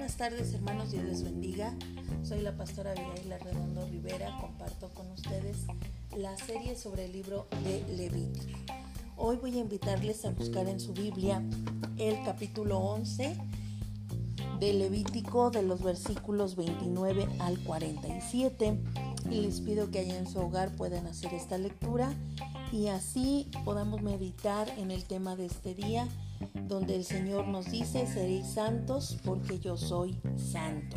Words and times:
tardes 0.00 0.54
hermanos, 0.54 0.90
Dios 0.90 1.04
les 1.04 1.22
bendiga. 1.22 1.74
Soy 2.22 2.40
la 2.40 2.56
pastora 2.56 2.92
Abigail 2.92 3.38
Redondo 3.44 3.86
Rivera, 3.86 4.34
comparto 4.40 4.88
con 4.94 5.10
ustedes 5.10 5.58
la 6.16 6.34
serie 6.38 6.76
sobre 6.76 7.04
el 7.04 7.12
libro 7.12 7.46
de 7.62 7.84
Levítico. 7.94 8.58
Hoy 9.18 9.36
voy 9.36 9.58
a 9.58 9.60
invitarles 9.60 10.24
a 10.24 10.30
buscar 10.30 10.66
en 10.66 10.80
su 10.80 10.94
Biblia 10.94 11.42
el 11.98 12.24
capítulo 12.24 12.78
11 12.78 13.36
de 14.60 14.72
Levítico 14.72 15.50
de 15.50 15.62
los 15.62 15.82
versículos 15.82 16.56
29 16.56 17.28
al 17.40 17.58
47 17.58 18.78
y 19.30 19.40
les 19.42 19.60
pido 19.60 19.90
que 19.90 19.98
allá 19.98 20.16
en 20.16 20.26
su 20.26 20.38
hogar 20.38 20.74
puedan 20.74 21.06
hacer 21.06 21.34
esta 21.34 21.58
lectura 21.58 22.14
y 22.72 22.88
así 22.88 23.50
podamos 23.62 24.00
meditar 24.00 24.70
en 24.78 24.90
el 24.90 25.04
tema 25.04 25.36
de 25.36 25.46
este 25.46 25.74
día 25.74 26.08
donde 26.68 26.96
el 26.96 27.04
Señor 27.04 27.48
nos 27.48 27.70
dice, 27.70 28.06
seréis 28.06 28.46
santos 28.54 29.18
porque 29.24 29.58
yo 29.58 29.76
soy 29.76 30.20
santo. 30.36 30.96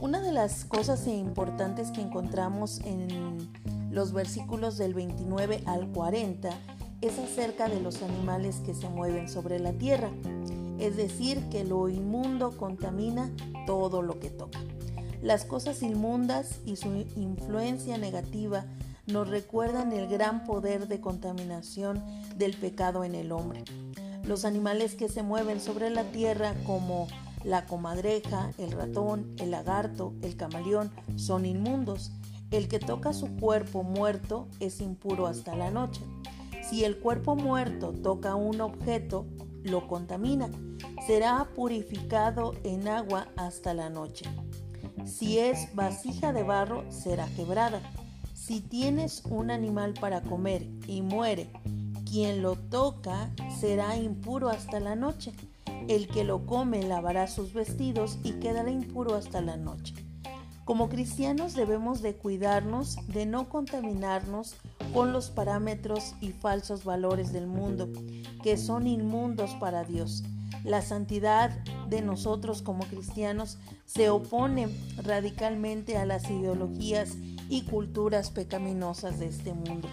Una 0.00 0.20
de 0.20 0.32
las 0.32 0.64
cosas 0.64 1.06
importantes 1.06 1.90
que 1.90 2.02
encontramos 2.02 2.80
en 2.84 3.48
los 3.90 4.12
versículos 4.12 4.76
del 4.76 4.92
29 4.92 5.62
al 5.66 5.88
40 5.88 6.50
es 7.00 7.18
acerca 7.18 7.68
de 7.68 7.80
los 7.80 8.02
animales 8.02 8.56
que 8.64 8.74
se 8.74 8.88
mueven 8.88 9.28
sobre 9.28 9.58
la 9.58 9.72
tierra, 9.72 10.10
es 10.78 10.96
decir, 10.96 11.48
que 11.50 11.64
lo 11.64 11.88
inmundo 11.88 12.56
contamina 12.56 13.30
todo 13.66 14.02
lo 14.02 14.20
que 14.20 14.30
toca. 14.30 14.58
Las 15.22 15.44
cosas 15.44 15.82
inmundas 15.82 16.60
y 16.66 16.76
su 16.76 16.88
influencia 17.16 17.96
negativa 17.96 18.66
nos 19.06 19.28
recuerdan 19.28 19.92
el 19.92 20.08
gran 20.08 20.44
poder 20.44 20.88
de 20.88 21.00
contaminación 21.00 22.02
del 22.36 22.56
pecado 22.56 23.04
en 23.04 23.14
el 23.14 23.32
hombre. 23.32 23.64
Los 24.26 24.44
animales 24.44 24.96
que 24.96 25.08
se 25.08 25.22
mueven 25.22 25.60
sobre 25.60 25.88
la 25.88 26.02
tierra 26.10 26.54
como 26.64 27.06
la 27.44 27.64
comadreja, 27.64 28.50
el 28.58 28.72
ratón, 28.72 29.32
el 29.38 29.52
lagarto, 29.52 30.14
el 30.20 30.36
camaleón 30.36 30.90
son 31.14 31.46
inmundos. 31.46 32.10
El 32.50 32.66
que 32.66 32.80
toca 32.80 33.12
su 33.12 33.36
cuerpo 33.36 33.84
muerto 33.84 34.48
es 34.58 34.80
impuro 34.80 35.28
hasta 35.28 35.54
la 35.54 35.70
noche. 35.70 36.00
Si 36.68 36.84
el 36.84 36.98
cuerpo 36.98 37.36
muerto 37.36 37.92
toca 37.92 38.34
un 38.34 38.60
objeto, 38.60 39.26
lo 39.62 39.86
contamina. 39.86 40.50
Será 41.06 41.48
purificado 41.54 42.54
en 42.64 42.88
agua 42.88 43.28
hasta 43.36 43.74
la 43.74 43.90
noche. 43.90 44.24
Si 45.04 45.38
es 45.38 45.72
vasija 45.76 46.32
de 46.32 46.42
barro, 46.42 46.84
será 46.90 47.28
quebrada. 47.36 47.80
Si 48.34 48.60
tienes 48.60 49.22
un 49.24 49.52
animal 49.52 49.94
para 49.94 50.22
comer 50.22 50.66
y 50.88 51.02
muere 51.02 51.48
quien 52.10 52.40
lo 52.40 52.56
toca 52.56 53.30
será 53.60 53.96
impuro 53.96 54.48
hasta 54.48 54.80
la 54.80 54.96
noche. 54.96 55.32
El 55.88 56.08
que 56.08 56.24
lo 56.24 56.46
come 56.46 56.82
lavará 56.82 57.26
sus 57.26 57.52
vestidos 57.52 58.18
y 58.24 58.32
quedará 58.34 58.70
impuro 58.70 59.14
hasta 59.14 59.40
la 59.40 59.56
noche. 59.56 59.94
Como 60.64 60.88
cristianos 60.88 61.54
debemos 61.54 62.02
de 62.02 62.14
cuidarnos 62.14 62.96
de 63.08 63.26
no 63.26 63.48
contaminarnos 63.48 64.56
con 64.92 65.12
los 65.12 65.30
parámetros 65.30 66.14
y 66.20 66.32
falsos 66.32 66.84
valores 66.84 67.32
del 67.32 67.46
mundo, 67.46 67.88
que 68.42 68.56
son 68.56 68.86
inmundos 68.86 69.52
para 69.60 69.84
Dios. 69.84 70.24
La 70.64 70.82
santidad 70.82 71.50
de 71.88 72.02
nosotros 72.02 72.62
como 72.62 72.84
cristianos 72.84 73.58
se 73.84 74.10
opone 74.10 74.68
radicalmente 74.96 75.98
a 75.98 76.06
las 76.06 76.28
ideologías 76.28 77.16
y 77.48 77.62
culturas 77.62 78.30
pecaminosas 78.30 79.20
de 79.20 79.26
este 79.26 79.52
mundo. 79.54 79.88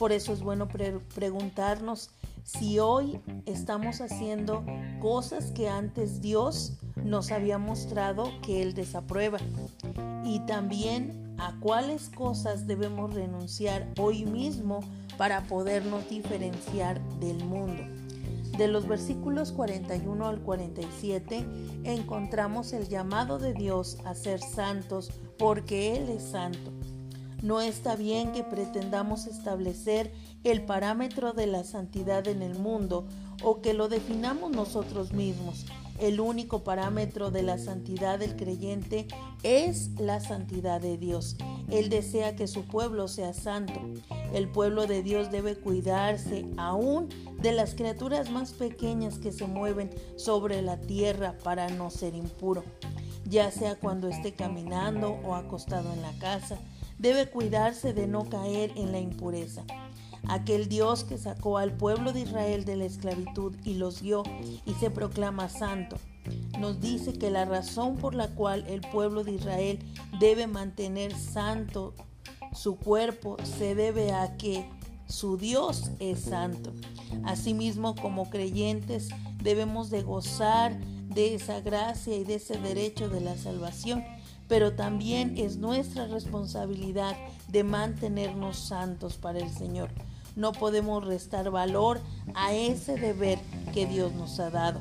Por 0.00 0.12
eso 0.12 0.32
es 0.32 0.42
bueno 0.42 0.66
preguntarnos 1.14 2.08
si 2.42 2.78
hoy 2.78 3.20
estamos 3.44 4.00
haciendo 4.00 4.64
cosas 4.98 5.50
que 5.50 5.68
antes 5.68 6.22
Dios 6.22 6.78
nos 7.04 7.30
había 7.30 7.58
mostrado 7.58 8.32
que 8.40 8.62
Él 8.62 8.72
desaprueba. 8.72 9.36
Y 10.24 10.40
también 10.46 11.36
a 11.38 11.54
cuáles 11.60 12.08
cosas 12.08 12.66
debemos 12.66 13.12
renunciar 13.12 13.92
hoy 13.98 14.24
mismo 14.24 14.80
para 15.18 15.42
podernos 15.42 16.08
diferenciar 16.08 16.98
del 17.18 17.44
mundo. 17.44 17.82
De 18.56 18.68
los 18.68 18.88
versículos 18.88 19.52
41 19.52 20.26
al 20.26 20.40
47 20.40 21.46
encontramos 21.84 22.72
el 22.72 22.88
llamado 22.88 23.38
de 23.38 23.52
Dios 23.52 23.98
a 24.06 24.14
ser 24.14 24.40
santos 24.40 25.10
porque 25.36 25.94
Él 25.98 26.08
es 26.08 26.22
santo. 26.22 26.72
No 27.42 27.62
está 27.62 27.96
bien 27.96 28.32
que 28.32 28.44
pretendamos 28.44 29.26
establecer 29.26 30.12
el 30.44 30.62
parámetro 30.62 31.32
de 31.32 31.46
la 31.46 31.64
santidad 31.64 32.28
en 32.28 32.42
el 32.42 32.58
mundo 32.58 33.06
o 33.42 33.62
que 33.62 33.72
lo 33.72 33.88
definamos 33.88 34.50
nosotros 34.50 35.12
mismos. 35.12 35.64
El 35.98 36.20
único 36.20 36.64
parámetro 36.64 37.30
de 37.30 37.42
la 37.42 37.58
santidad 37.58 38.18
del 38.18 38.36
creyente 38.36 39.06
es 39.42 39.90
la 39.98 40.20
santidad 40.20 40.80
de 40.80 40.98
Dios. 40.98 41.36
Él 41.70 41.88
desea 41.88 42.36
que 42.36 42.46
su 42.46 42.64
pueblo 42.64 43.08
sea 43.08 43.32
santo. 43.32 43.80
El 44.34 44.48
pueblo 44.48 44.86
de 44.86 45.02
Dios 45.02 45.30
debe 45.30 45.56
cuidarse 45.56 46.46
aún 46.58 47.08
de 47.40 47.52
las 47.52 47.74
criaturas 47.74 48.30
más 48.30 48.52
pequeñas 48.52 49.18
que 49.18 49.32
se 49.32 49.46
mueven 49.46 49.90
sobre 50.16 50.62
la 50.62 50.78
tierra 50.78 51.36
para 51.42 51.68
no 51.68 51.90
ser 51.90 52.14
impuro, 52.14 52.64
ya 53.24 53.50
sea 53.50 53.76
cuando 53.76 54.08
esté 54.08 54.34
caminando 54.34 55.18
o 55.24 55.34
acostado 55.34 55.92
en 55.92 56.02
la 56.02 56.12
casa 56.18 56.58
debe 57.00 57.30
cuidarse 57.30 57.94
de 57.94 58.06
no 58.06 58.28
caer 58.28 58.72
en 58.76 58.92
la 58.92 59.00
impureza. 59.00 59.64
Aquel 60.28 60.68
Dios 60.68 61.02
que 61.02 61.16
sacó 61.16 61.56
al 61.56 61.72
pueblo 61.72 62.12
de 62.12 62.20
Israel 62.20 62.66
de 62.66 62.76
la 62.76 62.84
esclavitud 62.84 63.56
y 63.64 63.74
los 63.74 64.02
dio 64.02 64.22
y 64.66 64.74
se 64.74 64.90
proclama 64.90 65.48
santo, 65.48 65.96
nos 66.58 66.78
dice 66.80 67.14
que 67.14 67.30
la 67.30 67.46
razón 67.46 67.96
por 67.96 68.14
la 68.14 68.28
cual 68.28 68.66
el 68.68 68.82
pueblo 68.82 69.24
de 69.24 69.32
Israel 69.32 69.78
debe 70.20 70.46
mantener 70.46 71.16
santo 71.16 71.94
su 72.52 72.76
cuerpo 72.76 73.36
se 73.44 73.74
debe 73.74 74.12
a 74.12 74.36
que 74.36 74.68
su 75.06 75.36
Dios 75.36 75.90
es 76.00 76.20
santo. 76.20 76.72
Asimismo, 77.24 77.94
como 77.94 78.28
creyentes, 78.28 79.08
debemos 79.42 79.88
de 79.90 80.02
gozar 80.02 80.78
de 80.80 81.34
esa 81.34 81.60
gracia 81.60 82.16
y 82.16 82.24
de 82.24 82.34
ese 82.34 82.58
derecho 82.58 83.08
de 83.08 83.20
la 83.20 83.36
salvación 83.36 84.04
pero 84.50 84.72
también 84.72 85.38
es 85.38 85.58
nuestra 85.58 86.08
responsabilidad 86.08 87.16
de 87.46 87.62
mantenernos 87.62 88.58
santos 88.58 89.16
para 89.16 89.38
el 89.38 89.48
Señor. 89.48 89.90
No 90.34 90.50
podemos 90.50 91.06
restar 91.06 91.52
valor 91.52 92.00
a 92.34 92.52
ese 92.52 92.96
deber 92.96 93.38
que 93.72 93.86
Dios 93.86 94.12
nos 94.12 94.40
ha 94.40 94.50
dado. 94.50 94.80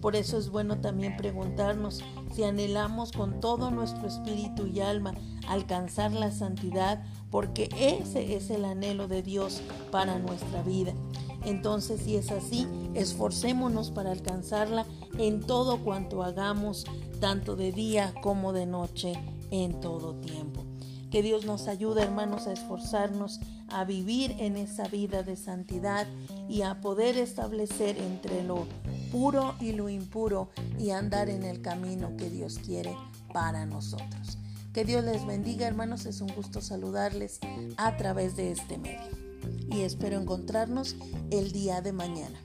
Por 0.00 0.14
eso 0.14 0.38
es 0.38 0.48
bueno 0.48 0.78
también 0.78 1.16
preguntarnos 1.16 2.04
si 2.32 2.44
anhelamos 2.44 3.10
con 3.10 3.40
todo 3.40 3.72
nuestro 3.72 4.06
espíritu 4.06 4.68
y 4.68 4.80
alma 4.80 5.12
alcanzar 5.48 6.12
la 6.12 6.30
santidad, 6.30 7.02
porque 7.32 7.68
ese 7.76 8.36
es 8.36 8.48
el 8.50 8.64
anhelo 8.64 9.08
de 9.08 9.24
Dios 9.24 9.60
para 9.90 10.20
nuestra 10.20 10.62
vida. 10.62 10.92
Entonces, 11.44 12.00
si 12.02 12.16
es 12.16 12.30
así, 12.30 12.66
esforcémonos 12.94 13.90
para 13.90 14.10
alcanzarla 14.10 14.86
en 15.18 15.40
todo 15.40 15.82
cuanto 15.82 16.22
hagamos, 16.22 16.84
tanto 17.20 17.56
de 17.56 17.72
día 17.72 18.14
como 18.22 18.52
de 18.52 18.66
noche, 18.66 19.14
en 19.50 19.80
todo 19.80 20.14
tiempo. 20.14 20.64
Que 21.10 21.22
Dios 21.22 21.44
nos 21.44 21.66
ayude, 21.66 22.02
hermanos, 22.02 22.46
a 22.46 22.52
esforzarnos 22.52 23.40
a 23.70 23.84
vivir 23.84 24.34
en 24.38 24.56
esa 24.56 24.88
vida 24.88 25.22
de 25.22 25.36
santidad 25.36 26.06
y 26.48 26.62
a 26.62 26.80
poder 26.80 27.16
establecer 27.16 27.98
entre 27.98 28.42
lo 28.42 28.66
puro 29.10 29.54
y 29.60 29.72
lo 29.72 29.88
impuro 29.88 30.50
y 30.78 30.90
andar 30.90 31.28
en 31.30 31.44
el 31.44 31.62
camino 31.62 32.16
que 32.16 32.30
Dios 32.30 32.58
quiere 32.58 32.96
para 33.32 33.66
nosotros. 33.66 34.38
Que 34.72 34.84
Dios 34.84 35.04
les 35.04 35.26
bendiga, 35.26 35.66
hermanos. 35.66 36.06
Es 36.06 36.20
un 36.20 36.32
gusto 36.34 36.60
saludarles 36.60 37.40
a 37.76 37.96
través 37.96 38.36
de 38.36 38.52
este 38.52 38.78
medio 38.78 39.19
y 39.70 39.82
espero 39.82 40.18
encontrarnos 40.18 40.96
el 41.30 41.52
día 41.52 41.80
de 41.80 41.92
mañana. 41.92 42.40